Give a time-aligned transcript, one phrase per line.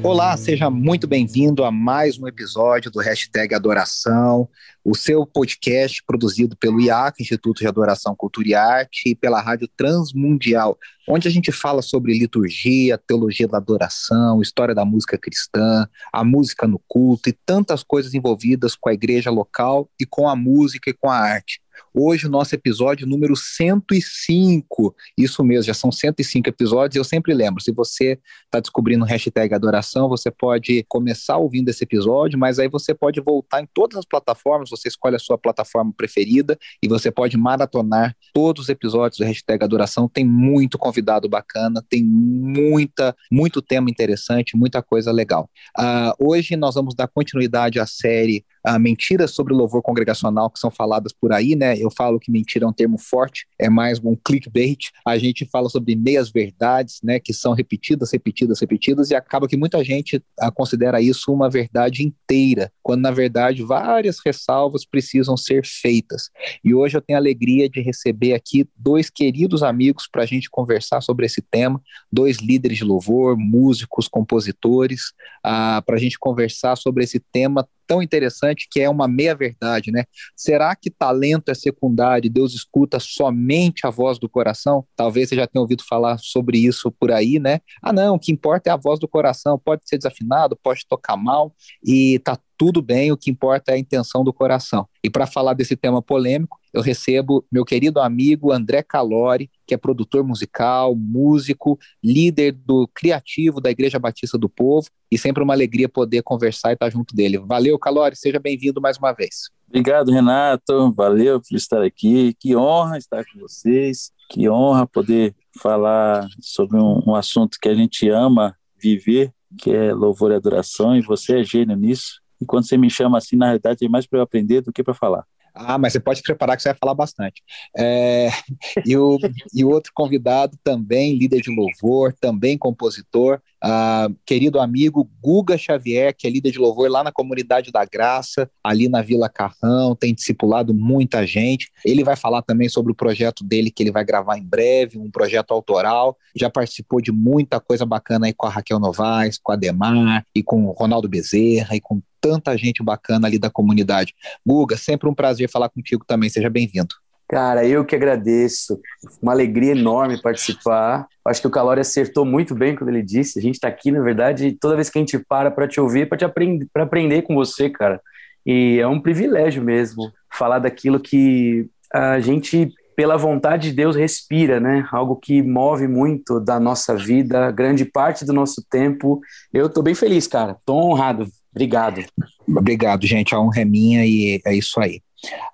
[0.00, 4.48] Olá, seja muito bem-vindo a mais um episódio do Hashtag Adoração,
[4.84, 9.68] o seu podcast produzido pelo IAC, Instituto de Adoração, Cultura e Arte, e pela Rádio
[9.76, 16.24] Transmundial, onde a gente fala sobre liturgia, teologia da adoração, história da música cristã, a
[16.24, 20.90] música no culto e tantas coisas envolvidas com a igreja local e com a música
[20.90, 21.60] e com a arte.
[21.94, 24.94] Hoje o nosso episódio número 105.
[25.16, 26.96] Isso mesmo, já são 105 episódios.
[26.96, 31.84] Eu sempre lembro, se você está descobrindo o hashtag adoração, você pode começar ouvindo esse
[31.84, 35.92] episódio, mas aí você pode voltar em todas as plataformas, você escolhe a sua plataforma
[35.96, 40.08] preferida e você pode maratonar todos os episódios do hashtag adoração.
[40.08, 45.48] Tem muito convidado bacana, tem muita, muito tema interessante, muita coisa legal.
[45.78, 50.58] Uh, hoje nós vamos dar continuidade à série uh, mentiras sobre o louvor congregacional que
[50.58, 51.67] são faladas por aí, né?
[51.76, 54.90] Eu falo que mentira é um termo forte, é mais um clickbait.
[55.04, 57.18] A gente fala sobre meias verdades, né?
[57.18, 62.04] Que são repetidas, repetidas, repetidas, e acaba que muita gente uh, considera isso uma verdade
[62.04, 66.30] inteira, quando na verdade várias ressalvas precisam ser feitas.
[66.64, 70.48] E hoje eu tenho a alegria de receber aqui dois queridos amigos para a gente
[70.48, 75.10] conversar sobre esse tema, dois líderes de louvor, músicos, compositores,
[75.44, 80.04] uh, para a gente conversar sobre esse tema tão interessante que é uma meia-verdade, né?
[80.36, 84.86] Será que talento é secundário e Deus escuta somente a voz do coração?
[84.94, 87.60] Talvez você já tenha ouvido falar sobre isso por aí, né?
[87.82, 91.16] Ah, não, o que importa é a voz do coração, pode ser desafinado, pode tocar
[91.16, 94.88] mal e tá tudo bem, o que importa é a intenção do coração.
[95.02, 99.76] E para falar desse tema polêmico, eu recebo meu querido amigo André Calori, que é
[99.78, 105.88] produtor musical, músico, líder do criativo da Igreja Batista do Povo, e sempre uma alegria
[105.88, 107.38] poder conversar e estar junto dele.
[107.38, 109.50] Valeu, Calori, seja bem-vindo mais uma vez.
[109.68, 116.26] Obrigado, Renato, valeu por estar aqui, que honra estar com vocês, que honra poder falar
[116.40, 121.02] sobre um, um assunto que a gente ama viver, que é louvor e adoração, e
[121.02, 122.20] você é gênio nisso.
[122.40, 124.82] E quando você me chama assim, na realidade, é mais para eu aprender do que
[124.82, 125.24] para falar.
[125.54, 127.42] Ah, mas você pode preparar que você vai falar bastante.
[127.76, 128.28] É,
[128.86, 129.18] e, o,
[129.52, 136.14] e o outro convidado também, líder de louvor, também compositor, uh, querido amigo Guga Xavier,
[136.16, 140.14] que é líder de louvor lá na Comunidade da Graça, ali na Vila Carrão, tem
[140.14, 141.70] discipulado muita gente.
[141.84, 145.10] Ele vai falar também sobre o projeto dele que ele vai gravar em breve, um
[145.10, 146.16] projeto autoral.
[146.36, 150.42] Já participou de muita coisa bacana aí com a Raquel Novaes, com a Demar e
[150.42, 154.14] com o Ronaldo Bezerra e com tanta gente bacana ali da comunidade.
[154.44, 156.94] Guga, sempre um prazer falar contigo também, seja bem-vindo.
[157.28, 158.80] Cara, eu que agradeço.
[159.20, 161.06] Uma alegria enorme participar.
[161.26, 163.38] Acho que o Calori acertou muito bem quando ele disse.
[163.38, 166.08] A gente está aqui, na verdade, toda vez que a gente para para te ouvir,
[166.10, 168.00] aprender, para aprender com você, cara.
[168.46, 174.58] E é um privilégio mesmo falar daquilo que a gente, pela vontade de Deus, respira,
[174.58, 174.88] né?
[174.90, 179.20] Algo que move muito da nossa vida, grande parte do nosso tempo.
[179.52, 180.52] Eu estou bem feliz, cara.
[180.52, 181.26] Estou honrado.
[181.52, 182.02] Obrigado.
[182.48, 183.34] Obrigado, gente.
[183.34, 185.02] A honra é minha e é isso aí.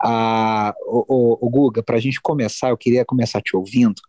[0.03, 4.01] Ah, o, o, o Guga, para a gente começar, eu queria começar te ouvindo,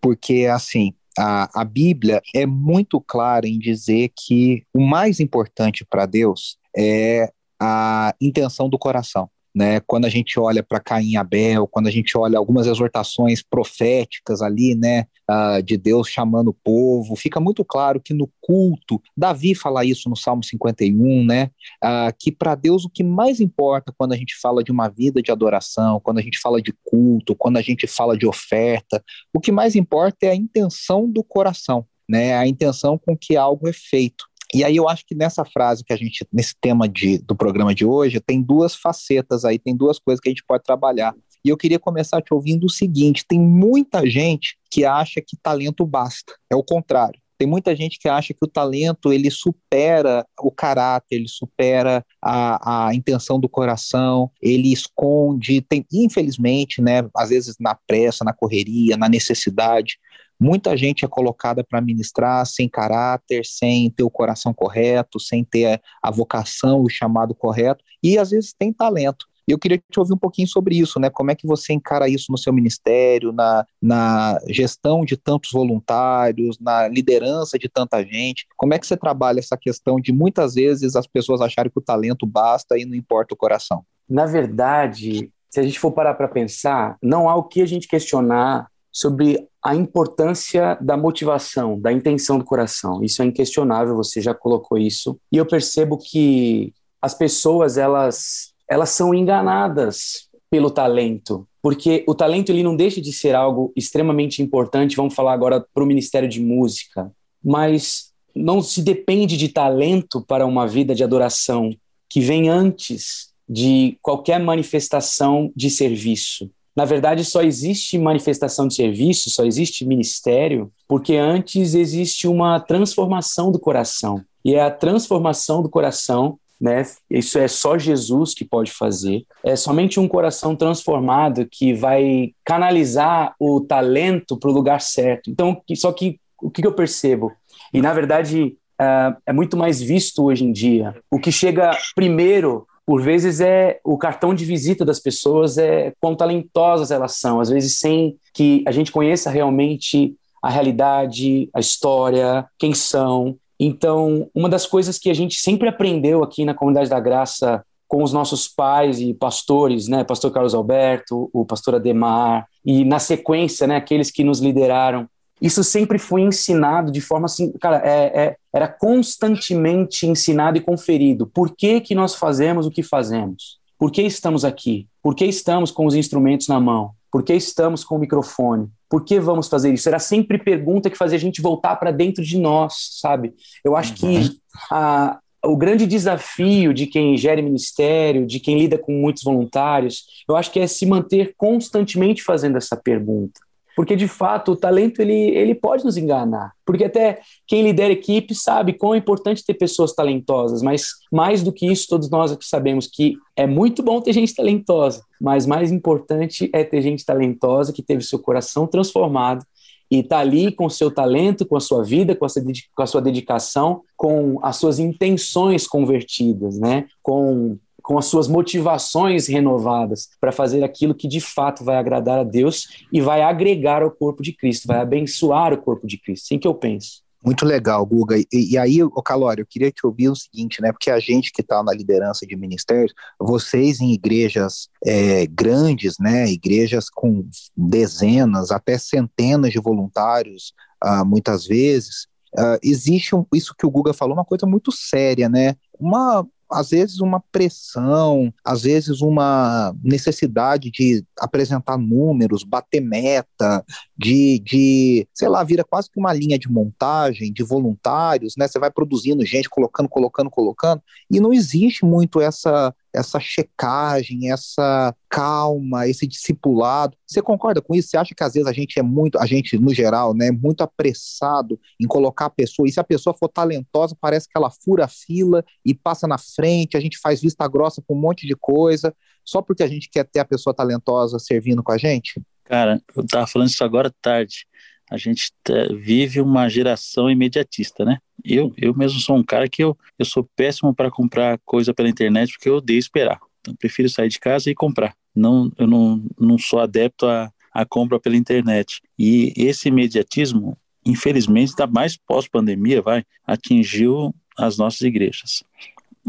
[0.00, 6.06] porque assim, a, a Bíblia é muito clara em dizer que o mais importante para
[6.06, 9.78] Deus é a intenção do coração né?
[9.80, 14.42] Quando a gente olha para Caim e Abel, quando a gente olha algumas exortações proféticas
[14.42, 19.54] ali, né, uh, de Deus chamando o povo, fica muito claro que no culto, Davi
[19.54, 21.50] fala isso no Salmo 51, né,
[21.84, 25.22] uh, que para Deus o que mais importa quando a gente fala de uma vida
[25.22, 29.38] de adoração, quando a gente fala de culto, quando a gente fala de oferta, o
[29.38, 33.72] que mais importa é a intenção do coração, né, a intenção com que algo é
[33.72, 34.24] feito.
[34.54, 37.74] E aí eu acho que nessa frase que a gente, nesse tema de, do programa
[37.74, 41.12] de hoje, tem duas facetas aí, tem duas coisas que a gente pode trabalhar.
[41.44, 45.84] E eu queria começar te ouvindo o seguinte: tem muita gente que acha que talento
[45.84, 46.32] basta.
[46.48, 47.20] É o contrário.
[47.36, 52.86] Tem muita gente que acha que o talento ele supera o caráter, ele supera a,
[52.86, 58.96] a intenção do coração, ele esconde, tem, infelizmente, né, às vezes na pressa, na correria,
[58.96, 59.98] na necessidade,
[60.44, 65.80] Muita gente é colocada para ministrar sem caráter, sem ter o coração correto, sem ter
[66.02, 69.24] a vocação, o chamado correto, e às vezes tem talento.
[69.48, 71.08] Eu queria te ouvir um pouquinho sobre isso, né?
[71.08, 76.58] Como é que você encara isso no seu ministério, na, na gestão de tantos voluntários,
[76.60, 78.46] na liderança de tanta gente?
[78.54, 81.82] Como é que você trabalha essa questão de muitas vezes as pessoas acharem que o
[81.82, 83.82] talento basta e não importa o coração?
[84.06, 87.88] Na verdade, se a gente for parar para pensar, não há o que a gente
[87.88, 93.02] questionar sobre a importância da motivação, da intenção do coração.
[93.02, 95.18] Isso é inquestionável, você já colocou isso.
[95.32, 102.50] E eu percebo que as pessoas, elas, elas são enganadas pelo talento, porque o talento
[102.50, 104.94] ele não deixa de ser algo extremamente importante.
[104.94, 107.10] Vamos falar agora para o Ministério de Música,
[107.42, 111.74] mas não se depende de talento para uma vida de adoração
[112.08, 116.48] que vem antes de qualquer manifestação de serviço.
[116.76, 123.52] Na verdade, só existe manifestação de serviço, só existe ministério, porque antes existe uma transformação
[123.52, 124.22] do coração.
[124.44, 126.82] E é a transformação do coração né?
[127.10, 129.24] Isso é só Jesus que pode fazer.
[129.42, 135.30] É somente um coração transformado que vai canalizar o talento para o lugar certo.
[135.30, 137.32] Então, só que o que eu percebo?
[137.72, 140.94] E na verdade é, é muito mais visto hoje em dia.
[141.10, 146.14] O que chega primeiro por vezes é o cartão de visita das pessoas é quão
[146.14, 152.46] talentosas elas são, às vezes sem que a gente conheça realmente a realidade, a história,
[152.58, 153.36] quem são.
[153.58, 158.02] Então, uma das coisas que a gente sempre aprendeu aqui na Comunidade da Graça com
[158.02, 163.66] os nossos pais e pastores, né, pastor Carlos Alberto, o pastor Ademar, e na sequência,
[163.66, 165.08] né, aqueles que nos lideraram,
[165.40, 171.26] isso sempre foi ensinado de forma assim, cara, é, é, era constantemente ensinado e conferido.
[171.26, 173.58] Por que, que nós fazemos o que fazemos?
[173.78, 174.86] Por que estamos aqui?
[175.02, 176.92] Por que estamos com os instrumentos na mão?
[177.10, 178.68] Por que estamos com o microfone?
[178.88, 179.88] Por que vamos fazer isso?
[179.88, 183.34] Era sempre pergunta que fazia a gente voltar para dentro de nós, sabe?
[183.64, 183.96] Eu acho uhum.
[183.96, 184.38] que
[184.70, 190.36] a, o grande desafio de quem gere ministério, de quem lida com muitos voluntários, eu
[190.36, 193.40] acho que é se manter constantemente fazendo essa pergunta.
[193.76, 196.52] Porque, de fato, o talento ele, ele pode nos enganar.
[196.64, 201.52] Porque até quem lidera equipe sabe quão é importante ter pessoas talentosas, mas mais do
[201.52, 205.72] que isso, todos nós aqui sabemos que é muito bom ter gente talentosa, mas mais
[205.72, 209.44] importante é ter gente talentosa que teve seu coração transformado
[209.90, 212.42] e está ali com o seu talento, com a sua vida, com a, sua,
[212.74, 216.86] com a sua dedicação, com as suas intenções convertidas, né?
[217.02, 222.24] com com as suas motivações renovadas para fazer aquilo que de fato vai agradar a
[222.24, 226.24] Deus e vai agregar ao corpo de Cristo, vai abençoar o corpo de Cristo.
[226.24, 227.04] Assim que eu penso.
[227.22, 228.18] Muito legal, Guga.
[228.18, 230.72] E, e aí, o Calório, eu queria te ouvir o seguinte, né?
[230.72, 236.26] Porque a gente que está na liderança de ministérios, vocês em igrejas é, grandes, né?
[236.30, 237.26] Igrejas com
[237.56, 240.52] dezenas, até centenas de voluntários,
[240.84, 242.06] uh, muitas vezes,
[242.38, 245.54] uh, existe um, isso que o Guga falou, uma coisa muito séria, né?
[245.78, 253.64] Uma às vezes uma pressão, às vezes uma necessidade de apresentar números, bater meta,
[253.96, 258.46] de, de, sei lá, vira quase que uma linha de montagem de voluntários, né?
[258.46, 264.94] Você vai produzindo gente, colocando, colocando, colocando, e não existe muito essa essa checagem, essa
[265.08, 266.96] calma, esse discipulado.
[267.06, 267.88] Você concorda com isso?
[267.88, 270.62] Você acha que às vezes a gente é muito, a gente no geral, né, muito
[270.62, 274.84] apressado em colocar a pessoa, e se a pessoa for talentosa, parece que ela fura
[274.84, 278.36] a fila e passa na frente, a gente faz vista grossa com um monte de
[278.36, 278.94] coisa,
[279.24, 282.22] só porque a gente quer ter a pessoa talentosa servindo com a gente?
[282.44, 284.46] Cara, eu tava falando isso agora tarde.
[284.90, 285.32] A gente
[285.74, 287.98] vive uma geração imediatista, né?
[288.24, 291.88] Eu, eu mesmo sou um cara que eu, eu sou péssimo para comprar coisa pela
[291.88, 293.18] internet porque eu odeio esperar.
[293.40, 294.94] Então, prefiro sair de casa e comprar.
[295.14, 298.80] Não, eu não, não sou adepto à, à compra pela internet.
[298.98, 305.44] E esse imediatismo, infelizmente, está mais pós-pandemia, vai, atingiu as nossas igrejas.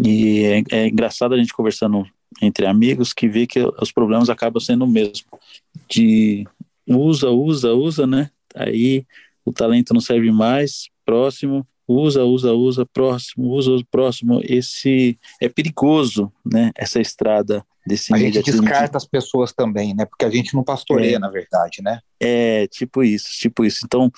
[0.03, 2.05] E é, é engraçado a gente conversando
[2.41, 5.25] entre amigos que vê que os problemas acabam sendo o mesmo.
[5.89, 6.45] De
[6.87, 8.29] usa, usa, usa, né?
[8.55, 9.05] Aí
[9.43, 14.41] o talento não serve mais, próximo, usa, usa, usa, próximo, usa, usa, próximo.
[14.43, 16.71] Esse é perigoso, né?
[16.75, 20.05] Essa estrada desse A gente descarta as pessoas também, né?
[20.05, 21.99] Porque a gente não pastoreia, é, na verdade, né?
[22.19, 23.81] É, tipo isso, tipo isso.
[23.85, 24.11] Então,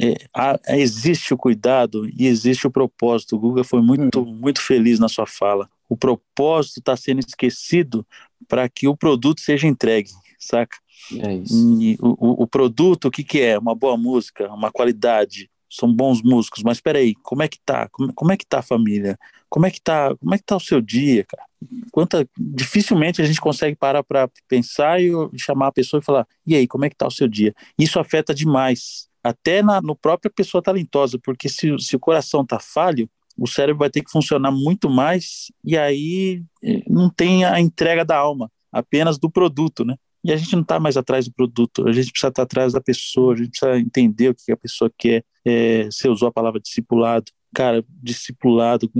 [0.00, 3.36] é, há, existe o cuidado e existe o propósito.
[3.36, 4.34] O Guga foi muito, hum.
[4.34, 5.68] muito feliz na sua fala.
[5.88, 8.06] O propósito está sendo esquecido
[8.48, 10.76] para que o produto seja entregue, saca?
[11.18, 11.98] É isso.
[12.00, 13.58] O, o produto, o que, que é?
[13.58, 17.88] Uma boa música, uma qualidade, são bons músicos, mas espera aí, como é que tá?
[17.90, 19.18] Como, como, é que tá a família?
[19.48, 20.14] Como é que tá?
[20.16, 21.44] Como é que tá o seu dia, cara?
[21.90, 26.54] Quanta, dificilmente a gente consegue parar para pensar e chamar a pessoa e falar: "E
[26.54, 27.54] aí, como é que tá o seu dia?".
[27.78, 32.58] Isso afeta demais, até na no própria pessoa talentosa, porque se, se o coração tá
[32.60, 33.08] falho,
[33.38, 38.04] o cérebro vai ter que funcionar muito mais e aí eh, não tem a entrega
[38.04, 39.96] da alma, apenas do produto, né?
[40.24, 42.72] E a gente não está mais atrás do produto, a gente precisa estar tá atrás
[42.72, 45.24] da pessoa, a gente precisa entender o que a pessoa quer.
[45.44, 47.30] É, você usou a palavra discipulado.
[47.54, 48.90] Cara, discipulado,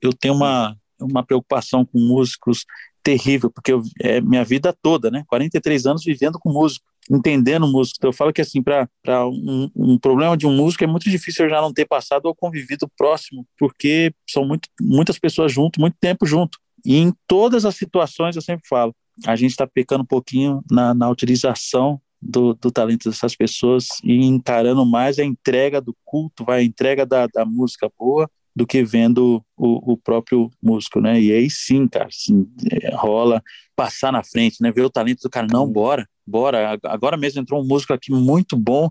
[0.00, 2.64] eu tenho uma, uma preocupação com músicos
[3.02, 5.24] terrível, porque eu, é minha vida toda, né?
[5.28, 6.84] 43 anos vivendo com músico.
[7.08, 7.96] entendendo música.
[7.98, 8.88] Então, eu falo que assim, para
[9.28, 12.34] um, um, problema de um músico é muito difícil eu já não ter passado ou
[12.34, 16.58] convivido próximo, porque são muito, muitas pessoas junto, muito tempo junto.
[16.84, 18.92] E em todas as situações eu sempre falo,
[19.24, 24.24] a gente está pecando um pouquinho na, na utilização do, do, talento dessas pessoas e
[24.24, 28.82] encarando mais a entrega do culto, vai, a entrega da, da música boa do que
[28.82, 31.20] vendo o, o, próprio músico, né?
[31.20, 32.46] E aí sim, cara, assim,
[32.94, 33.42] rola
[33.76, 34.72] passar na frente, né?
[34.72, 36.78] Ver o talento do cara, não, bora, bora.
[36.84, 38.90] Agora mesmo entrou um músico aqui muito bom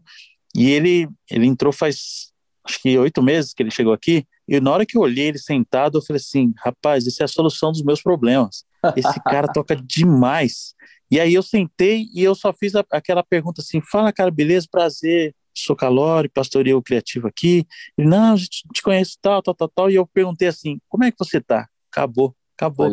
[0.55, 2.31] e ele, ele entrou faz
[2.63, 5.39] acho que oito meses que ele chegou aqui e na hora que eu olhei ele
[5.39, 8.63] sentado, eu falei assim, rapaz, isso é a solução dos meus problemas.
[8.95, 10.73] Esse cara toca demais.
[11.09, 14.67] E aí eu sentei e eu só fiz a, aquela pergunta assim, fala cara, beleza,
[14.69, 17.65] prazer, sou Calori, pastoreio criativo aqui.
[17.97, 19.91] Ele, não, a gente te conhece tal, tal, tal, tal.
[19.91, 21.67] E eu perguntei assim, como é que você tá?
[21.91, 22.91] Acabou, acabou.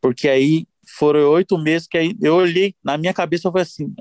[0.00, 0.66] Porque aí
[0.98, 3.92] foram oito meses que aí eu olhei, na minha cabeça foi assim,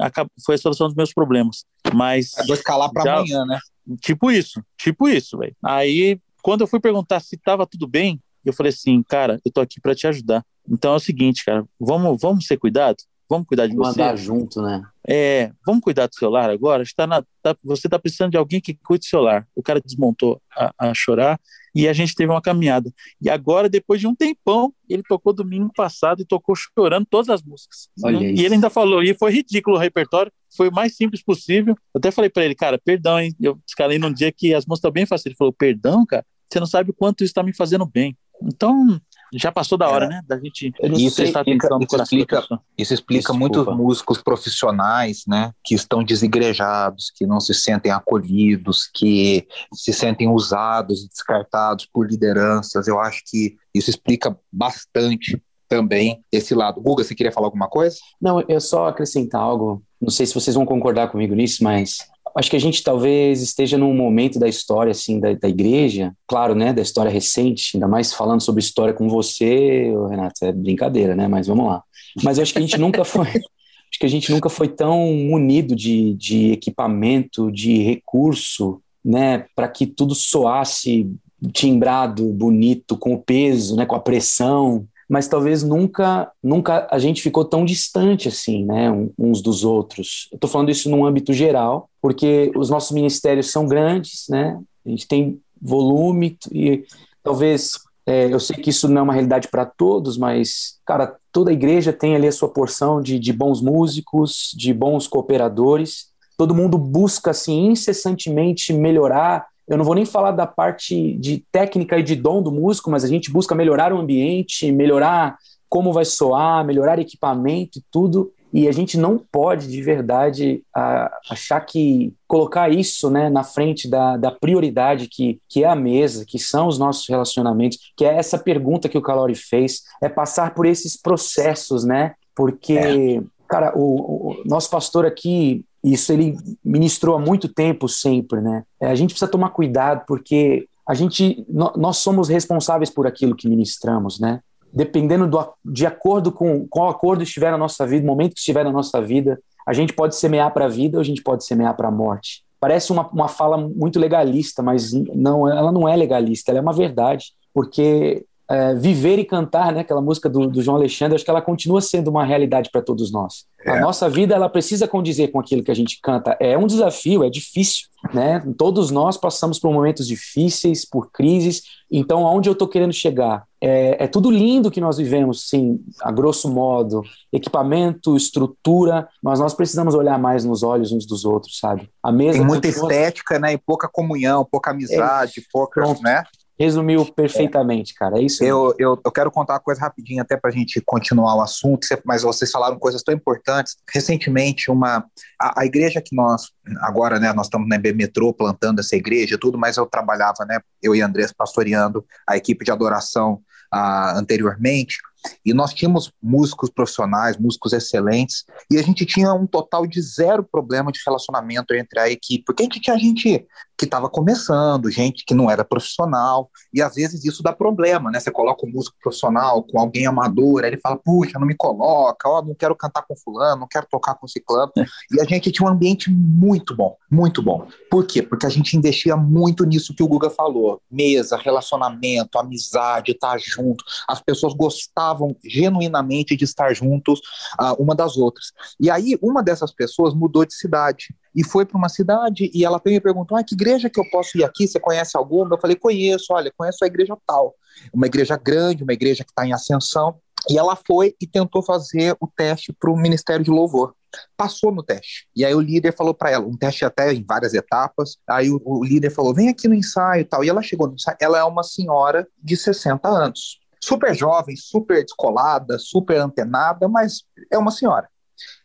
[0.45, 1.65] foi a solução dos meus problemas.
[1.93, 2.31] Mas.
[2.45, 3.59] Vou escalar para amanhã, né?
[4.01, 5.55] Tipo isso, tipo isso, velho.
[5.63, 9.61] Aí, quando eu fui perguntar se tava tudo bem, eu falei assim, cara, eu tô
[9.61, 10.45] aqui para te ajudar.
[10.69, 12.97] Então é o seguinte, cara, vamos, vamos ser cuidado?
[13.33, 13.99] vamos cuidar de você.
[13.99, 14.83] Mandar junto, né?
[15.07, 16.83] É, vamos cuidar do celular agora.
[16.83, 19.47] Está na, tá, você está precisando de alguém que cuide do celular.
[19.55, 21.39] O cara desmontou a, a, chorar
[21.75, 22.91] e a gente teve uma caminhada.
[23.21, 27.41] E agora, depois de um tempão, ele tocou domingo passado e tocou chorando todas as
[27.41, 27.89] músicas.
[28.03, 28.43] Olha e isso.
[28.43, 31.75] ele ainda falou, e foi ridículo o repertório, foi o mais simples possível.
[31.93, 33.35] Eu até falei para ele, cara, perdão, hein?
[33.41, 35.25] Eu escalei num dia que as músicas estão bem fáceis.
[35.25, 38.15] Ele falou, perdão, cara, você não sabe o quanto isso está me fazendo bem.
[38.45, 38.99] Então,
[39.33, 40.09] já passou da hora, é.
[40.09, 40.21] né?
[40.27, 42.17] Da gente isso prestar atenção no coração.
[42.17, 42.43] Explica,
[42.77, 45.51] isso explica muitos músicos profissionais, né?
[45.65, 52.07] Que estão desigrejados, que não se sentem acolhidos, que se sentem usados e descartados por
[52.07, 52.87] lideranças.
[52.87, 56.79] Eu acho que isso explica bastante também esse lado.
[56.79, 57.97] Guga, você queria falar alguma coisa?
[58.21, 59.83] Não, eu só acrescentar algo.
[59.99, 61.97] Não sei se vocês vão concordar comigo nisso, mas
[62.35, 66.55] acho que a gente talvez esteja num momento da história assim da, da, igreja, claro,
[66.55, 71.27] né, da história recente, ainda mais falando sobre história com você, Renato, é brincadeira, né?
[71.27, 71.83] Mas vamos lá.
[72.23, 75.13] Mas eu acho que a gente nunca foi, acho que a gente nunca foi tão
[75.13, 81.09] munido de, de equipamento, de recurso, né, para que tudo soasse
[81.51, 87.21] timbrado, bonito, com o peso, né, com a pressão, mas talvez nunca, nunca a gente
[87.21, 90.27] ficou tão distante assim, né, uns dos outros.
[90.31, 94.59] Eu estou falando isso num âmbito geral, porque os nossos ministérios são grandes, né?
[94.85, 96.83] A gente tem volume e
[97.23, 101.53] talvez é, eu sei que isso não é uma realidade para todos, mas cara, toda
[101.53, 106.11] igreja tem ali a sua porção de, de bons músicos, de bons cooperadores.
[106.37, 111.97] Todo mundo busca assim incessantemente melhorar eu não vou nem falar da parte de técnica
[111.97, 115.37] e de dom do músico, mas a gente busca melhorar o ambiente, melhorar
[115.69, 118.31] como vai soar, melhorar equipamento e tudo.
[118.53, 123.89] E a gente não pode, de verdade, a, achar que colocar isso né, na frente
[123.89, 128.15] da, da prioridade que, que é a mesa, que são os nossos relacionamentos, que é
[128.15, 132.13] essa pergunta que o Calori fez, é passar por esses processos, né?
[132.35, 133.23] Porque, é.
[133.47, 138.63] cara, o, o nosso pastor aqui, isso ele ministrou há muito tempo sempre, né?
[138.79, 143.49] É, a gente precisa tomar cuidado porque a gente nós somos responsáveis por aquilo que
[143.49, 144.39] ministramos, né?
[144.71, 148.71] Dependendo do, de acordo com qual acordo estiver na nossa vida, momento que estiver na
[148.71, 151.89] nossa vida, a gente pode semear para a vida ou a gente pode semear para
[151.89, 152.43] a morte.
[152.59, 156.73] Parece uma, uma fala muito legalista, mas não, ela não é legalista, ela é uma
[156.73, 159.79] verdade, porque é, viver e cantar, né?
[159.81, 163.11] Aquela música do, do, João Alexandre, acho que ela continua sendo uma realidade para todos
[163.11, 163.45] nós.
[163.65, 163.71] É.
[163.71, 166.37] A nossa vida ela precisa condizer com aquilo que a gente canta.
[166.39, 168.43] É um desafio, é difícil, né?
[168.55, 171.63] Todos nós passamos por momentos difíceis, por crises.
[171.91, 173.43] Então, aonde eu estou querendo chegar?
[173.59, 179.55] É, é, tudo lindo que nós vivemos, sim, a grosso modo, equipamento, estrutura, mas nós
[179.55, 181.89] precisamos olhar mais nos olhos uns dos outros, sabe?
[182.03, 182.91] A mesa tem muita continua...
[182.91, 183.53] estética, né?
[183.53, 186.03] E pouca comunhão, pouca amizade, é, pouca, pronto.
[186.03, 186.23] né?
[186.59, 187.99] Resumiu perfeitamente, é.
[187.99, 188.19] cara.
[188.19, 188.43] É isso.
[188.43, 191.87] Eu, eu, eu, quero contar uma coisa rapidinho, até para a gente continuar o assunto,
[192.05, 193.75] mas vocês falaram coisas tão importantes.
[193.91, 195.05] Recentemente, uma
[195.41, 199.37] a, a igreja que nós, agora, né, nós estamos na EB Metrô plantando essa igreja
[199.37, 203.41] tudo, mas eu trabalhava, né, eu e Andrés pastoreando a equipe de adoração
[203.73, 204.97] uh, anteriormente.
[205.45, 210.43] E nós tínhamos músicos profissionais, músicos excelentes, e a gente tinha um total de zero
[210.43, 215.25] problema de relacionamento entre a equipe, porque a gente tinha gente que estava começando, gente
[215.25, 218.19] que não era profissional, e às vezes isso dá problema, né?
[218.19, 222.29] Você coloca um músico profissional com alguém amador, aí ele fala, puxa, não me coloca,
[222.29, 224.71] ó, não quero cantar com fulano, não quero tocar com ciclano.
[225.11, 227.67] E a gente tinha um ambiente muito bom, muito bom.
[227.89, 228.21] Por quê?
[228.21, 233.37] Porque a gente investia muito nisso que o Guga falou, mesa, relacionamento, amizade, estar tá
[233.37, 237.19] junto, as pessoas gostavam gostavam genuinamente de estar juntos
[237.59, 238.51] uh, uma das outras.
[238.79, 242.81] E aí, uma dessas pessoas mudou de cidade e foi para uma cidade e ela
[242.85, 244.67] me perguntou: ah, que igreja que eu posso ir aqui?
[244.67, 245.55] Você conhece alguma?
[245.55, 247.55] Eu falei: conheço, olha, conheço a igreja tal.
[247.93, 250.15] Uma igreja grande, uma igreja que está em ascensão.
[250.49, 253.95] E ela foi e tentou fazer o teste para o Ministério de Louvor.
[254.35, 255.25] Passou no teste.
[255.33, 258.17] E aí o líder falou para ela, um teste até em várias etapas.
[258.29, 260.43] Aí o, o líder falou: vem aqui no ensaio e tal.
[260.43, 261.17] E ela chegou no ensaio.
[261.21, 263.62] Ela é uma senhora de 60 anos.
[263.83, 268.07] Super jovem, super descolada, super antenada, mas é uma senhora.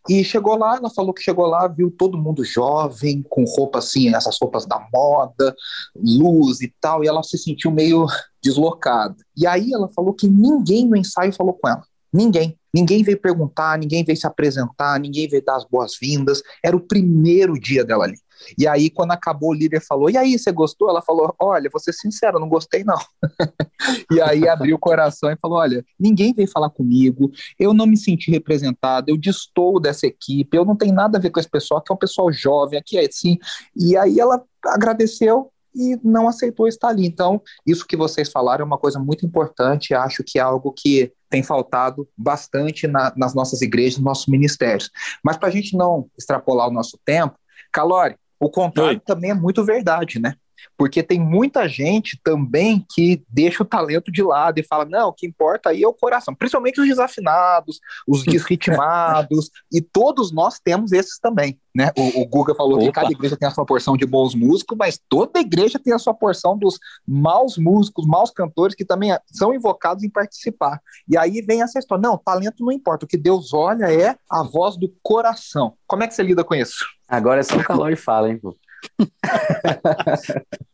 [0.09, 4.15] E chegou lá, ela falou que chegou lá, viu todo mundo jovem, com roupa assim,
[4.15, 5.57] essas roupas da moda,
[5.97, 8.07] luz e tal, e ela se sentiu meio
[8.41, 9.17] deslocada.
[9.37, 11.83] E aí ela falou que ninguém no ensaio falou com ela.
[12.13, 12.57] Ninguém.
[12.73, 16.43] Ninguém veio perguntar, ninguém veio se apresentar, ninguém veio dar as boas-vindas.
[16.65, 18.19] Era o primeiro dia dela ali.
[18.57, 20.89] E aí, quando acabou, o líder falou: E aí, você gostou?
[20.89, 22.99] Ela falou: Olha, vou ser sincera, não gostei, não.
[24.13, 27.97] e aí abriu o coração e falou: Olha, ninguém veio falar comigo, eu não me
[27.97, 31.83] senti representado, eu distou dessa equipe, eu não tenho nada a ver com esse pessoal,
[31.83, 33.39] que é um pessoal jovem, aqui é assim.
[33.77, 37.07] E aí ela agradeceu e não aceitou estar ali.
[37.07, 41.13] Então, isso que vocês falaram é uma coisa muito importante, acho que é algo que
[41.31, 44.91] tem faltado bastante na, nas nossas igrejas, nos nossos ministérios.
[45.23, 47.39] Mas para a gente não extrapolar o nosso tempo,
[47.73, 49.03] Calori, o contrário Oi.
[49.05, 50.35] também é muito verdade, né?
[50.77, 55.13] Porque tem muita gente também que deixa o talento de lado e fala: não, o
[55.13, 56.35] que importa aí é o coração.
[56.35, 61.59] Principalmente os desafinados, os desritmados, e todos nós temos esses também.
[61.75, 61.93] Né?
[61.97, 62.87] O, o Guga falou Opa.
[62.87, 65.99] que cada igreja tem a sua porção de bons músicos, mas toda igreja tem a
[65.99, 70.81] sua porção dos maus músicos, maus cantores que também são invocados em participar.
[71.09, 74.43] E aí vem essa história: não, talento não importa, o que Deus olha é a
[74.43, 75.75] voz do coração.
[75.87, 76.85] Como é que você lida com isso?
[77.09, 78.57] Agora é só o calor e fala, hein, pô.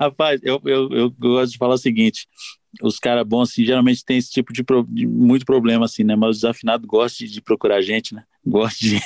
[0.00, 2.26] Rapaz, eu, eu, eu gosto de falar o seguinte:
[2.82, 6.16] os caras bons, assim, geralmente tem esse tipo de, pro, de, muito problema, assim, né?
[6.16, 8.24] Mas os desafinados gostam de, de procurar gente, né?
[8.46, 9.00] Gostam de,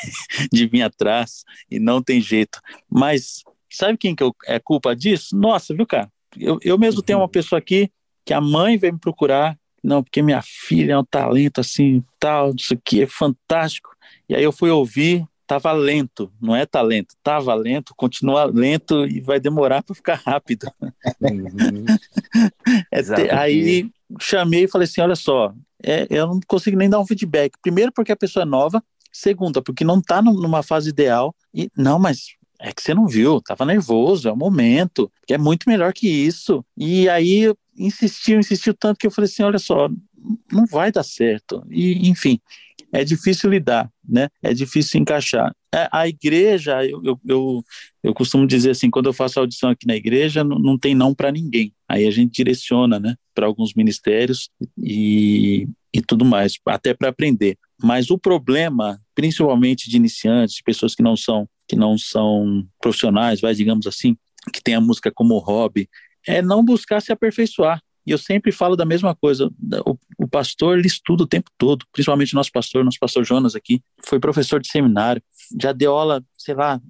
[0.53, 2.61] de vir atrás e não tem jeito.
[2.91, 5.37] Mas sabe quem que eu, é culpa disso?
[5.37, 6.11] Nossa, viu, cara?
[6.39, 7.31] Eu, eu mesmo tenho uma uhum.
[7.31, 7.91] pessoa aqui
[8.25, 12.55] que a mãe veio me procurar, não, porque minha filha é um talento assim, tal,
[12.55, 13.91] isso aqui é fantástico.
[14.29, 19.21] E aí eu fui ouvir, tava lento, não é talento, tava lento, continua lento e
[19.21, 20.71] vai demorar para ficar rápido.
[21.21, 21.87] Uhum.
[22.93, 27.07] é aí chamei e falei assim, olha só, é, eu não consigo nem dar um
[27.07, 27.55] feedback.
[27.61, 31.99] Primeiro porque a pessoa é nova, segunda porque não está numa fase ideal e não,
[31.99, 35.93] mas é que você não viu, tava nervoso, é o momento, que é muito melhor
[35.93, 36.65] que isso.
[36.77, 39.89] E aí insistiu, insistiu tanto que eu falei assim, olha só,
[40.53, 41.67] não vai dar certo.
[41.69, 42.39] E enfim,
[42.93, 44.29] é difícil lidar, né?
[44.43, 45.55] É difícil encaixar.
[45.73, 47.65] É, a igreja, eu, eu, eu,
[48.03, 51.15] eu, costumo dizer assim, quando eu faço audição aqui na igreja, não, não tem não
[51.15, 51.73] para ninguém.
[51.89, 57.57] Aí a gente direciona, né, para alguns ministérios e, e tudo mais, até para aprender.
[57.83, 63.41] Mas o problema, principalmente de iniciantes, de pessoas que não são que não são profissionais,
[63.41, 64.17] vai digamos assim,
[64.53, 65.89] que tem a música como hobby,
[66.27, 67.81] é não buscar se aperfeiçoar.
[68.11, 69.49] E eu sempre falo da mesma coisa.
[69.87, 73.81] O, o, pastor ele estuda o tempo todo, principalmente nosso pastor, nosso pastor Jonas aqui,
[74.05, 75.23] foi professor de seminário,
[75.63, 76.81] já deu aula, sei lá,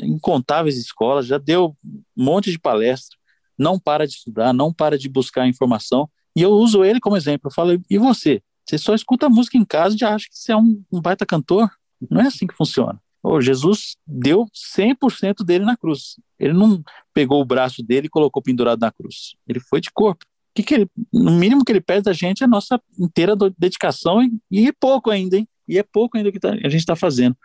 [0.00, 3.18] incontáveis escolas, já deu um monte de palestra,
[3.58, 6.08] não para de estudar, não para de buscar informação.
[6.36, 7.48] E eu uso ele como exemplo.
[7.48, 8.40] Eu falo, e você?
[8.64, 11.26] Você só escuta música em casa e já acha que você é um, um baita
[11.26, 11.68] cantor?
[12.08, 13.02] Não é assim que funciona.
[13.20, 14.46] Oh, Jesus deu
[14.78, 16.20] 100% dele na cruz.
[16.38, 16.80] Ele não
[17.12, 19.34] pegou o braço dele e colocou pendurado na cruz.
[19.48, 20.24] Ele foi de corpo
[20.58, 24.22] que, que ele, no mínimo que ele pede da gente é a nossa inteira dedicação
[24.22, 25.48] e, e é pouco ainda, hein?
[25.68, 27.36] E é pouco ainda que tá, a gente está fazendo.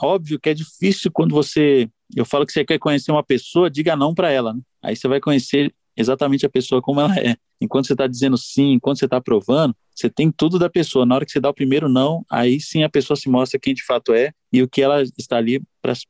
[0.00, 1.88] Óbvio que é difícil quando você.
[2.14, 4.54] Eu falo que você quer conhecer uma pessoa, diga não para ela.
[4.54, 4.60] Né?
[4.82, 7.36] Aí você vai conhecer exatamente a pessoa como ela é.
[7.60, 11.06] Enquanto você está dizendo sim, enquanto você está aprovando, você tem tudo da pessoa.
[11.06, 13.74] Na hora que você dá o primeiro não, aí sim a pessoa se mostra quem
[13.74, 15.62] de fato é e o que ela está ali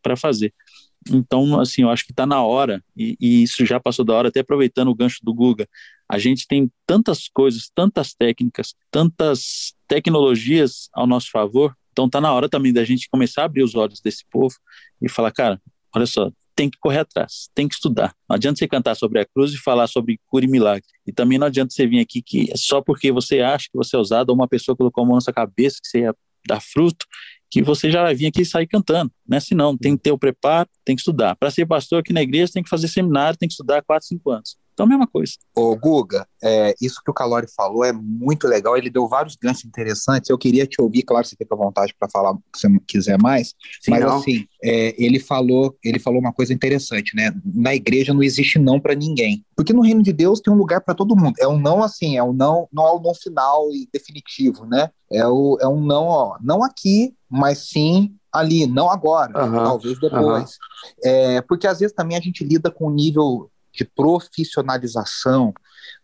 [0.02, 0.54] para fazer.
[1.10, 4.28] Então, assim, eu acho que está na hora, e, e, isso já passou da hora,
[4.28, 5.66] até aproveitando o gancho do Guga,
[6.10, 12.32] a gente tem tantas coisas, tantas técnicas, tantas tecnologias ao nosso favor, então está na
[12.32, 14.54] hora também da gente começar a abrir os olhos desse povo
[15.00, 15.62] e falar, cara,
[15.94, 18.12] olha só, tem que correr atrás, tem que estudar.
[18.28, 20.84] Não adianta você cantar sobre a cruz e falar sobre cura e milagre.
[21.06, 23.98] E também não adianta você vir aqui que só porque você acha que você é
[23.98, 27.06] usado, ou uma pessoa colocou a mão na sua cabeça que você ia dar fruto,
[27.48, 29.38] que você já vai vir aqui e sair cantando, né?
[29.38, 31.36] Se não, tem que ter o preparo, tem que estudar.
[31.36, 34.30] Para ser pastor aqui na igreja, tem que fazer seminário, tem que estudar 4, 5
[34.30, 34.56] anos.
[34.72, 35.32] Então, a mesma coisa.
[35.54, 38.76] Ô, Guga, é, isso que o Calori falou é muito legal.
[38.76, 40.30] Ele deu vários ganchos interessantes.
[40.30, 43.54] Eu queria te ouvir, claro, você fica à vontade para falar se você quiser mais.
[43.80, 44.16] Sim, mas não.
[44.16, 47.32] assim, é, ele falou, ele falou uma coisa interessante, né?
[47.44, 50.80] Na igreja não existe não para ninguém, porque no reino de Deus tem um lugar
[50.80, 51.34] para todo mundo.
[51.38, 54.64] É um não assim, é um não, não é o um não final e definitivo,
[54.66, 54.90] né?
[55.12, 59.98] É, o, é um não, ó, não aqui, mas sim ali, não agora, uhum, talvez
[59.98, 60.50] depois.
[60.50, 60.56] Uhum.
[61.04, 65.52] É, porque às vezes também a gente lida com um nível de profissionalização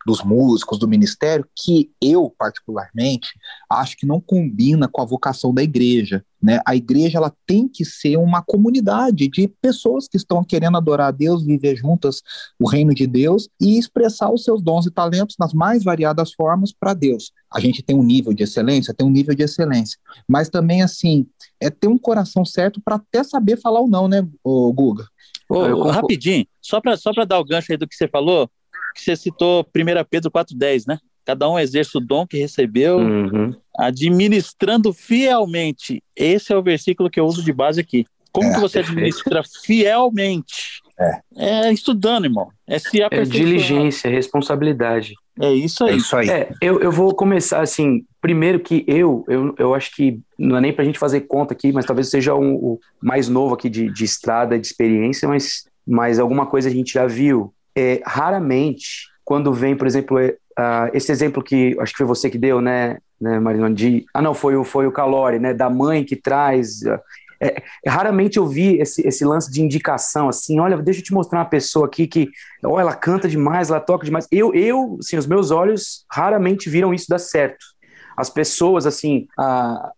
[0.05, 3.29] dos músicos, do ministério, que eu, particularmente,
[3.69, 6.23] acho que não combina com a vocação da igreja.
[6.41, 6.61] Né?
[6.65, 11.11] A igreja ela tem que ser uma comunidade de pessoas que estão querendo adorar a
[11.11, 12.21] Deus, viver juntas
[12.59, 16.71] o reino de Deus e expressar os seus dons e talentos nas mais variadas formas
[16.71, 17.31] para Deus.
[17.51, 21.25] A gente tem um nível de excelência, tem um nível de excelência, mas também assim
[21.59, 25.07] é ter um coração certo para até saber falar ou não, né, Guga?
[25.49, 28.49] Ô, rapidinho, só para só dar o gancho aí do que você falou,
[28.93, 30.99] que você citou 1 Pedro 4,10, né?
[31.23, 33.53] Cada um exerce o dom que recebeu, uhum.
[33.77, 36.01] administrando fielmente.
[36.15, 38.05] Esse é o versículo que eu uso de base aqui.
[38.31, 38.97] Como é, que você perfeito.
[38.97, 40.81] administra fielmente?
[40.99, 41.67] É.
[41.67, 42.49] é estudando, irmão.
[42.65, 45.13] É se É diligência, responsabilidade.
[45.39, 45.93] É isso aí.
[45.93, 46.29] É isso aí.
[46.29, 48.05] É, eu, eu vou começar assim.
[48.21, 51.71] Primeiro que eu, eu, eu acho que não é nem pra gente fazer conta aqui,
[51.71, 56.19] mas talvez seja um, o mais novo aqui de, de estrada, de experiência, mas, mas
[56.19, 57.53] alguma coisa a gente já viu.
[57.75, 62.37] É, raramente, quando vem, por exemplo, uh, esse exemplo que acho que foi você que
[62.37, 63.71] deu, né, né Marina?
[63.71, 66.81] De, ah, não, foi o, foi o Calori, né, da mãe que traz.
[66.81, 66.99] Uh,
[67.41, 71.39] é, raramente eu vi esse, esse lance de indicação, assim, olha, deixa eu te mostrar
[71.39, 72.29] uma pessoa aqui que,
[72.65, 74.27] ó, ela canta demais, ela toca demais.
[74.31, 77.65] Eu, eu, assim, os meus olhos raramente viram isso dar certo.
[78.17, 79.27] As pessoas, assim,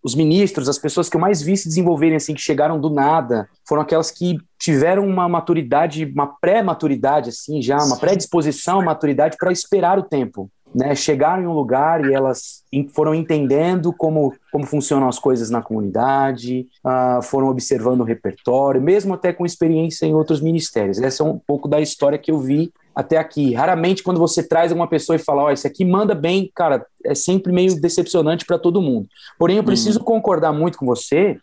[0.04, 3.48] os ministros, as pessoas que eu mais vi se desenvolverem, assim, que chegaram do nada,
[3.66, 9.98] foram aquelas que tiveram uma maturidade, uma pré-maturidade, assim, já, uma predisposição, maturidade para esperar
[9.98, 15.18] o tempo né, chegaram em um lugar e elas foram entendendo como, como funcionam as
[15.18, 21.00] coisas na comunidade, uh, foram observando o repertório, mesmo até com experiência em outros ministérios.
[21.00, 23.54] Essa é um pouco da história que eu vi até aqui.
[23.54, 26.86] Raramente, quando você traz uma pessoa e fala, ó, oh, esse aqui manda bem, cara,
[27.04, 29.08] é sempre meio decepcionante para todo mundo.
[29.38, 30.04] Porém, eu preciso hum.
[30.04, 31.38] concordar muito com você,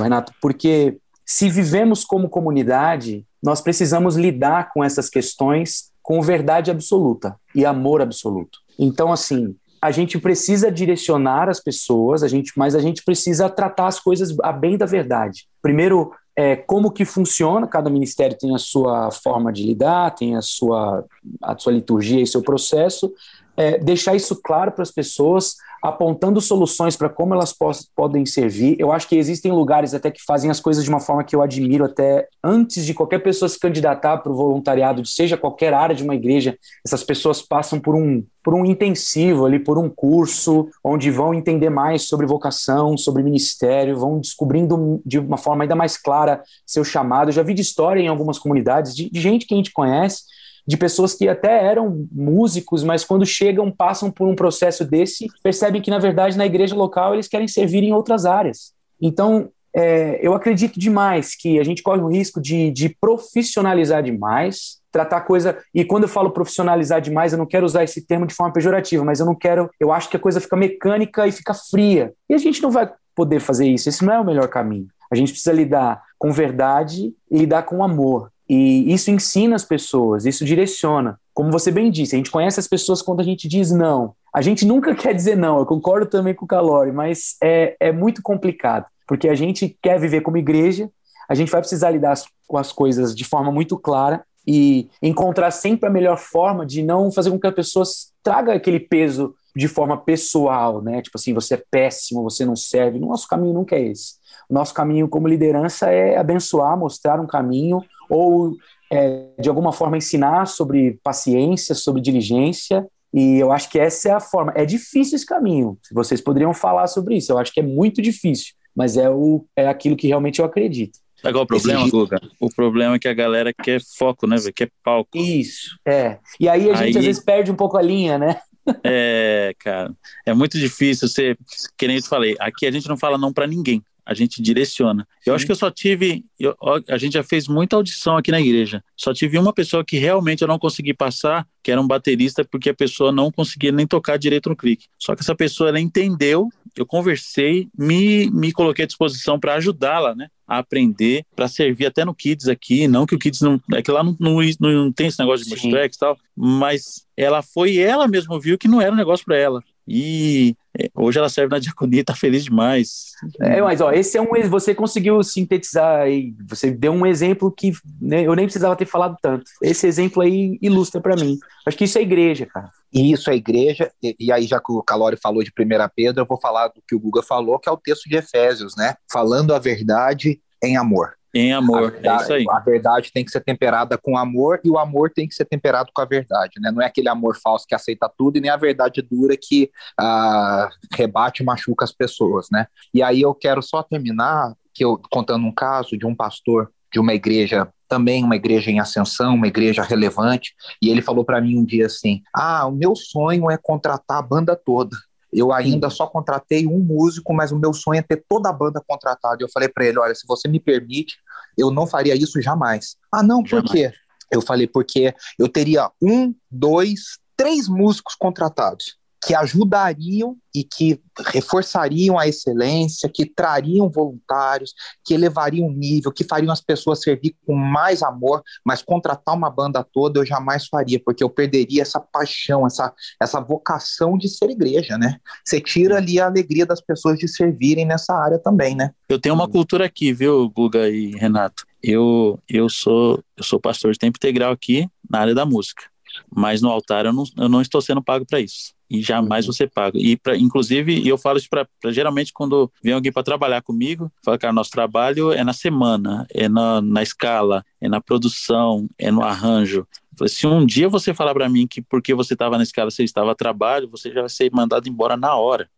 [0.00, 7.34] Renato, porque se vivemos como comunidade, nós precisamos lidar com essas questões com verdade absoluta
[7.52, 8.60] e amor absoluto.
[8.78, 13.88] Então, assim, a gente precisa direcionar as pessoas, a gente, mas a gente precisa tratar
[13.88, 15.48] as coisas a bem da verdade.
[15.60, 20.42] Primeiro, é, como que funciona, cada ministério tem a sua forma de lidar, tem a
[20.42, 21.04] sua,
[21.42, 23.12] a sua liturgia e seu processo,
[23.56, 25.56] é, deixar isso claro para as pessoas,
[25.88, 27.54] apontando soluções para como elas
[27.94, 28.76] podem servir.
[28.78, 31.42] Eu acho que existem lugares até que fazem as coisas de uma forma que eu
[31.42, 36.02] admiro até antes de qualquer pessoa se candidatar para o voluntariado, seja qualquer área de
[36.02, 41.10] uma igreja, essas pessoas passam por um por um intensivo ali, por um curso onde
[41.10, 46.40] vão entender mais sobre vocação, sobre ministério, vão descobrindo de uma forma ainda mais clara
[46.64, 47.30] seu chamado.
[47.30, 50.22] Eu já vi de história em algumas comunidades de, de gente que a gente conhece
[50.66, 55.80] de pessoas que até eram músicos, mas quando chegam, passam por um processo desse, percebem
[55.80, 58.72] que, na verdade, na igreja local eles querem servir em outras áreas.
[59.00, 64.78] Então, é, eu acredito demais que a gente corre o risco de, de profissionalizar demais,
[64.90, 65.58] tratar coisa.
[65.74, 69.04] E quando eu falo profissionalizar demais, eu não quero usar esse termo de forma pejorativa,
[69.04, 69.70] mas eu não quero.
[69.78, 72.14] Eu acho que a coisa fica mecânica e fica fria.
[72.28, 73.88] E a gente não vai poder fazer isso.
[73.88, 74.86] Esse não é o melhor caminho.
[75.12, 78.32] A gente precisa lidar com verdade e lidar com amor.
[78.48, 81.18] E isso ensina as pessoas, isso direciona.
[81.34, 84.14] Como você bem disse, a gente conhece as pessoas quando a gente diz não.
[84.32, 87.92] A gente nunca quer dizer não, eu concordo também com o Calori, mas é, é
[87.92, 90.88] muito complicado, porque a gente quer viver como igreja,
[91.28, 92.14] a gente vai precisar lidar
[92.46, 97.10] com as coisas de forma muito clara e encontrar sempre a melhor forma de não
[97.10, 101.02] fazer com que as pessoas traga aquele peso de forma pessoal, né?
[101.02, 103.00] Tipo assim, você é péssimo, você não serve.
[103.00, 104.14] Nosso caminho nunca é esse.
[104.48, 108.56] O nosso caminho como liderança é abençoar, mostrar um caminho ou
[108.90, 112.86] é, de alguma forma ensinar sobre paciência, sobre diligência.
[113.12, 114.52] E eu acho que essa é a forma.
[114.54, 115.78] É difícil esse caminho.
[115.92, 117.32] Vocês poderiam falar sobre isso.
[117.32, 120.98] Eu acho que é muito difícil, mas é, o, é aquilo que realmente eu acredito.
[121.22, 122.20] Sabe qual é o problema, Guga?
[122.38, 125.16] O problema é que a galera quer foco, né, Quer palco.
[125.16, 126.18] Isso, é.
[126.38, 126.98] E aí a gente aí...
[126.98, 128.38] às vezes perde um pouco a linha, né?
[128.84, 129.94] É, cara,
[130.26, 131.38] é muito difícil ser,
[131.78, 135.06] que nem eu falei, aqui a gente não fala não para ninguém a gente direciona.
[135.26, 136.56] Eu acho que eu só tive, eu,
[136.88, 140.42] a gente já fez muita audição aqui na igreja, só tive uma pessoa que realmente
[140.42, 144.16] eu não consegui passar, que era um baterista, porque a pessoa não conseguia nem tocar
[144.16, 144.86] direito no clique.
[144.96, 150.14] Só que essa pessoa, ela entendeu eu conversei, me, me coloquei à disposição para ajudá-la,
[150.14, 150.28] né?
[150.46, 152.86] A aprender, para servir até no Kids aqui.
[152.86, 153.60] Não que o Kids não.
[153.72, 157.42] É que lá não, não, não tem esse negócio de multitracks e tal, mas ela
[157.42, 159.64] foi, ela mesma viu que não era um negócio para ela.
[159.88, 160.54] E
[160.94, 163.12] hoje ela serve na diaconia, tá feliz demais.
[163.40, 167.72] É, mas ó, esse é um você conseguiu sintetizar aí, você deu um exemplo que
[168.00, 169.44] né, eu nem precisava ter falado tanto.
[169.62, 171.38] Esse exemplo aí ilustra para mim.
[171.66, 172.70] Acho que isso é igreja, cara.
[172.92, 175.52] E isso é igreja, e, e, aí já que o Calori falou de 1
[175.94, 178.74] Pedro, eu vou falar do que o Guga falou, que é o texto de Efésios,
[178.76, 178.94] né?
[179.12, 181.14] Falando a verdade em amor.
[181.36, 182.44] Em amor, verdade, é isso aí.
[182.50, 185.90] A verdade tem que ser temperada com amor e o amor tem que ser temperado
[185.94, 186.70] com a verdade, né?
[186.70, 190.70] Não é aquele amor falso que aceita tudo e nem a verdade dura que ah,
[190.94, 192.66] rebate e machuca as pessoas, né?
[192.94, 196.98] E aí eu quero só terminar que eu contando um caso de um pastor de
[196.98, 201.56] uma igreja também uma igreja em ascensão, uma igreja relevante, e ele falou para mim
[201.58, 204.96] um dia assim: "Ah, o meu sonho é contratar a banda toda.
[205.36, 208.82] Eu ainda só contratei um músico, mas o meu sonho é ter toda a banda
[208.86, 209.42] contratada.
[209.42, 211.18] Eu falei para ele: olha, se você me permite,
[211.58, 212.96] eu não faria isso jamais.
[213.12, 213.70] Ah, não, por jamais.
[213.70, 213.92] quê?
[214.30, 218.96] Eu falei: porque eu teria um, dois, três músicos contratados
[219.26, 221.00] que ajudariam e que
[221.32, 224.72] reforçariam a excelência, que trariam voluntários,
[225.04, 229.50] que elevariam o nível, que fariam as pessoas servir com mais amor, mas contratar uma
[229.50, 234.48] banda toda eu jamais faria, porque eu perderia essa paixão, essa, essa vocação de ser
[234.48, 235.18] igreja, né?
[235.44, 238.92] Você tira ali a alegria das pessoas de servirem nessa área também, né?
[239.08, 241.64] Eu tenho uma cultura aqui, viu, Guga e Renato?
[241.82, 245.82] Eu, eu sou eu sou pastor de tempo integral aqui na área da música,
[246.30, 249.52] mas no altar eu não, eu não estou sendo pago para isso e jamais uhum.
[249.52, 249.98] você paga.
[249.98, 254.38] E pra, inclusive eu falo isso para geralmente quando vem alguém para trabalhar comigo, fala
[254.38, 259.22] cara, nosso trabalho é na semana, é na, na escala, é na produção, é no
[259.22, 259.86] arranjo.
[260.26, 263.32] Se um dia você falar para mim que porque você estava na escala você estava
[263.32, 265.68] a trabalho, você já vai ser mandado embora na hora.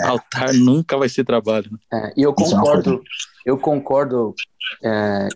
[0.00, 0.06] É.
[0.06, 1.70] Altar nunca vai ser trabalho.
[1.70, 1.78] Né?
[1.92, 3.02] É, e eu é concordo,
[3.44, 4.34] eu concordo,
[4.82, 5.28] é,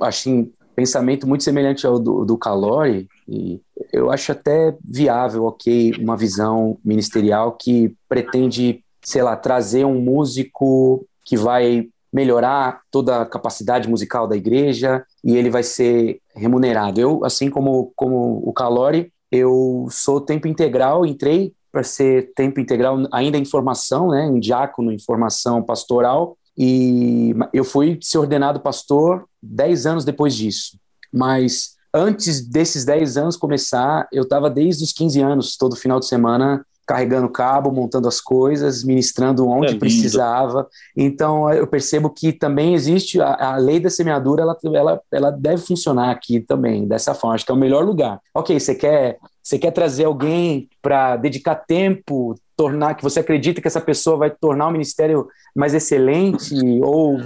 [0.00, 3.60] assim, pensamento muito semelhante ao do, do Calori, e
[3.92, 11.06] eu acho até viável, ok, uma visão ministerial que pretende, sei lá, trazer um músico
[11.24, 17.00] que vai melhorar toda a capacidade musical da igreja e ele vai ser remunerado.
[17.00, 22.98] Eu, assim como, como o Calori, eu sou tempo integral, entrei para ser tempo integral
[23.12, 29.24] ainda em formação, né, um diácono em formação pastoral, e eu fui ser ordenado pastor
[29.40, 30.76] dez anos depois disso.
[31.12, 36.06] Mas antes desses 10 anos começar, eu estava desde os 15 anos, todo final de
[36.06, 40.66] semana, carregando cabo, montando as coisas, ministrando onde é precisava.
[40.96, 45.62] Então, eu percebo que também existe a, a, lei da semeadura, ela, ela, ela deve
[45.62, 47.36] funcionar aqui também, dessa forma.
[47.36, 48.20] Acho que é o melhor lugar.
[48.34, 53.68] Ok, você quer, você quer trazer alguém para dedicar tempo, tornar que você acredita que
[53.68, 57.18] essa pessoa vai tornar o ministério mais excelente ou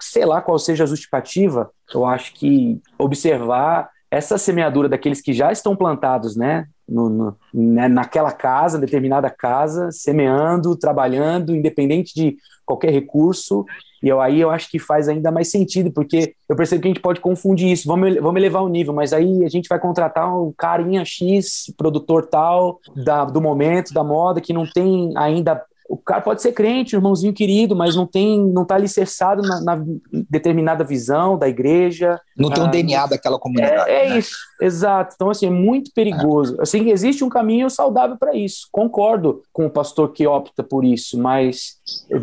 [0.00, 5.52] sei lá qual seja a justificativa, eu acho que observar essa semeadura daqueles que já
[5.52, 12.90] estão plantados, né, no, no, né, naquela casa, determinada casa, semeando, trabalhando, independente de qualquer
[12.90, 13.64] recurso,
[14.02, 16.90] e eu, aí eu acho que faz ainda mais sentido, porque eu percebo que a
[16.90, 20.32] gente pode confundir isso, vamos, vamos elevar o nível, mas aí a gente vai contratar
[20.32, 25.96] um carinha X, produtor tal, da, do momento, da moda, que não tem ainda o
[25.96, 29.84] cara pode ser crente, irmãozinho querido, mas não tem, não está alicerçado na, na,
[30.28, 32.20] determinada visão da igreja.
[32.36, 33.90] Não tem o um ah, DNA daquela comunidade.
[33.90, 34.18] É, é né?
[34.18, 35.14] isso, exato.
[35.14, 36.56] Então, assim, é muito perigoso.
[36.58, 36.62] É.
[36.62, 38.68] Assim, existe um caminho saudável para isso.
[38.70, 41.78] Concordo com o pastor que opta por isso, mas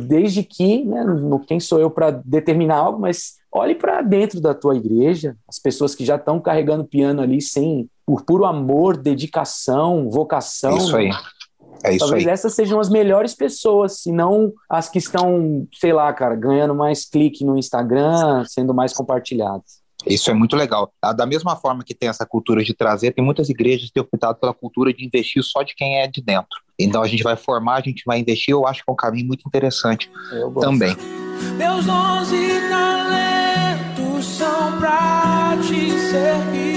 [0.08, 4.54] desde que, né, no, quem sou eu para determinar algo, mas olhe para dentro da
[4.54, 10.10] tua igreja, as pessoas que já estão carregando piano ali sem por puro amor, dedicação,
[10.10, 10.78] vocação.
[10.78, 11.10] Isso aí.
[11.86, 12.34] É isso Talvez aí.
[12.34, 17.06] essas sejam as melhores pessoas, se não as que estão, sei lá, cara, ganhando mais
[17.06, 19.86] clique no Instagram, sendo mais compartilhadas.
[20.06, 20.92] Isso é muito legal.
[21.02, 24.04] Ah, da mesma forma que tem essa cultura de trazer, tem muitas igrejas que têm
[24.04, 26.62] optado pela cultura de investir só de quem é de dentro.
[26.78, 29.28] Então a gente vai formar, a gente vai investir, eu acho que é um caminho
[29.28, 30.12] muito interessante
[30.60, 30.96] também.
[31.58, 36.75] Meus dons e talentos são pra te servir.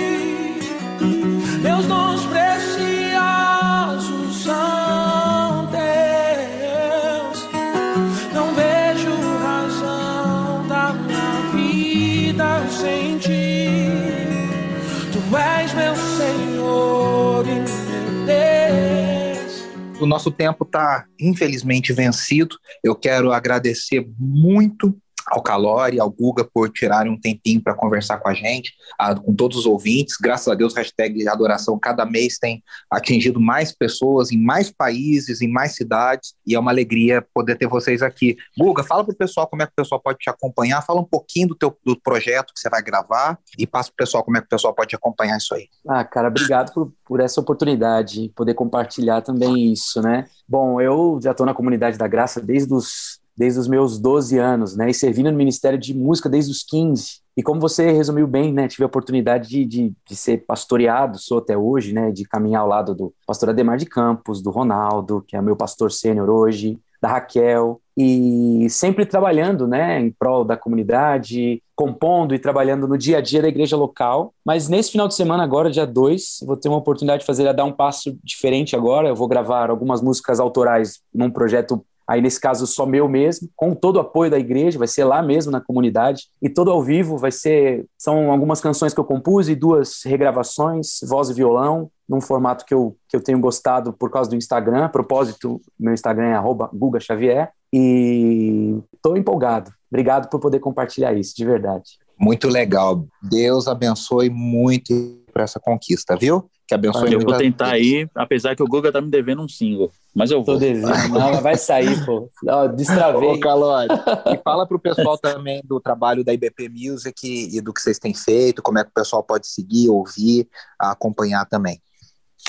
[20.09, 22.57] Nosso tempo está, infelizmente, vencido.
[22.83, 24.97] Eu quero agradecer muito
[25.31, 29.35] ao Calori, ao Guga por tirarem um tempinho para conversar com a gente, a, com
[29.35, 30.17] todos os ouvintes.
[30.21, 35.49] Graças a Deus, hashtag adoração cada mês tem atingido mais pessoas em mais países, em
[35.49, 38.37] mais cidades, e é uma alegria poder ter vocês aqui.
[38.59, 41.05] Guga, fala para o pessoal como é que o pessoal pode te acompanhar, fala um
[41.05, 44.37] pouquinho do teu do projeto que você vai gravar e passa para o pessoal como
[44.37, 45.69] é que o pessoal pode acompanhar isso aí.
[45.87, 50.27] Ah, cara, obrigado por, por essa oportunidade, poder compartilhar também isso, né?
[50.49, 54.77] Bom, eu já estou na comunidade da graça desde os desde os meus 12 anos,
[54.77, 54.90] né?
[54.90, 57.20] E servindo no Ministério de Música desde os 15.
[57.37, 58.66] E como você resumiu bem, né?
[58.66, 62.11] Tive a oportunidade de, de, de, ser pastoreado, sou até hoje, né?
[62.11, 65.92] De caminhar ao lado do pastor Ademar de Campos, do Ronaldo, que é meu pastor
[65.92, 70.01] sênior hoje, da Raquel, e sempre trabalhando, né?
[70.01, 74.35] Em prol da comunidade, compondo e trabalhando no dia a dia da igreja local.
[74.44, 77.64] Mas nesse final de semana, agora, dia 2, vou ter uma oportunidade de fazer, dar
[77.64, 79.09] um passo diferente agora.
[79.09, 83.75] Eu vou gravar algumas músicas autorais num projeto aí nesse caso só meu mesmo, com
[83.75, 87.18] todo o apoio da igreja, vai ser lá mesmo na comunidade, e todo ao vivo,
[87.18, 92.21] vai ser, são algumas canções que eu compus e duas regravações, voz e violão, num
[92.21, 96.29] formato que eu, que eu tenho gostado por causa do Instagram, a propósito, meu Instagram
[96.29, 99.71] é arroba Guga Xavier, e estou empolgado.
[99.90, 101.99] Obrigado por poder compartilhar isso, de verdade.
[102.18, 103.07] Muito legal.
[103.23, 104.92] Deus abençoe muito
[105.38, 106.51] para essa conquista, viu?
[106.66, 109.88] Que abençoe Eu vou tentar aí, apesar que o Guga tá me devendo um single.
[110.12, 110.55] Mas eu vou.
[110.55, 110.88] Tô devendo.
[111.11, 112.29] Não, vai sair, pô.
[112.42, 113.29] Não, destravei.
[113.29, 113.87] Ô, Calori,
[114.35, 118.12] e fala pro pessoal também do trabalho da IBP Music e do que vocês têm
[118.12, 121.81] feito, como é que o pessoal pode seguir, ouvir, acompanhar também.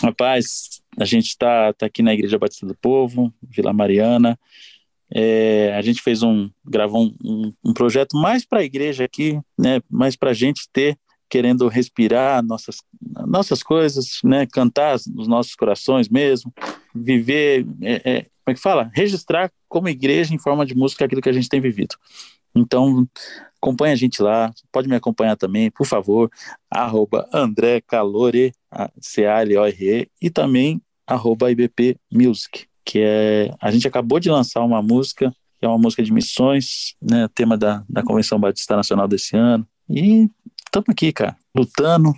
[0.01, 4.37] Rapaz, a gente está tá aqui na Igreja Batista do Povo, Vila Mariana.
[5.13, 9.39] É, a gente fez um, gravou um, um, um projeto mais para a igreja aqui,
[9.57, 10.97] né, mais para a gente ter
[11.29, 12.77] querendo respirar nossas,
[13.27, 14.45] nossas coisas, né?
[14.45, 16.53] cantar nos nossos corações mesmo,
[16.93, 18.91] viver, é, é, como é que fala?
[18.93, 21.95] Registrar como igreja em forma de música aquilo que a gente tem vivido.
[22.55, 23.07] Então,
[23.61, 26.31] acompanha a gente lá, pode me acompanhar também, por favor,
[26.69, 28.53] arroba André Calore,
[28.99, 35.31] C-A-L-O-R-E, e também arroba IBP Music, que é, a gente acabou de lançar uma música,
[35.59, 39.67] que é uma música de missões, né, tema da, da Convenção Batista Nacional desse ano,
[39.89, 40.29] e
[40.69, 42.13] estamos aqui, cara, lutando,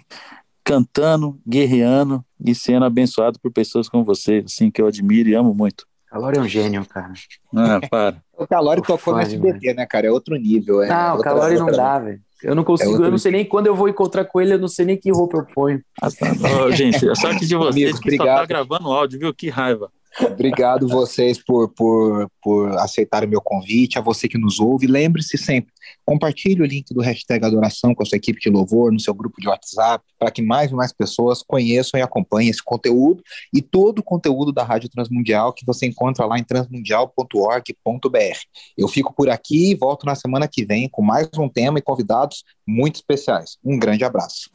[0.63, 5.53] cantando, guerreando e sendo abençoado por pessoas como você, assim, que eu admiro e amo
[5.53, 5.85] muito.
[6.07, 7.13] Calori é um gênio, cara.
[7.55, 8.21] Ah, para.
[8.37, 10.07] o Calori tocou no SBT, né, cara?
[10.07, 10.83] É outro nível.
[10.83, 12.21] É não, o Calori não dá, velho.
[12.43, 14.59] Eu não consigo, é eu não sei nem quando eu vou encontrar com ele, eu
[14.59, 15.81] não sei nem que roupa eu ponho.
[16.01, 16.25] Ah, tá.
[16.65, 18.27] oh, gente, a sorte de vocês Amigo, que obrigado.
[18.27, 19.33] só tá gravando áudio, viu?
[19.33, 19.91] Que raiva.
[20.19, 24.85] Obrigado vocês por, por, por aceitarem o meu convite, a você que nos ouve.
[24.85, 25.71] Lembre-se sempre,
[26.05, 29.39] compartilhe o link do hashtag Adoração com a sua equipe de louvor, no seu grupo
[29.39, 33.99] de WhatsApp, para que mais e mais pessoas conheçam e acompanhem esse conteúdo e todo
[33.99, 38.39] o conteúdo da Rádio Transmundial que você encontra lá em transmundial.org.br.
[38.77, 41.81] Eu fico por aqui e volto na semana que vem com mais um tema e
[41.81, 43.57] convidados muito especiais.
[43.63, 44.49] Um grande abraço.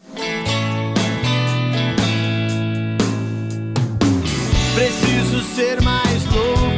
[4.77, 6.76] Preciso ser mais louco.